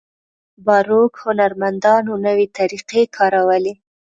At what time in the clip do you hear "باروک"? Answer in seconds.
0.65-1.13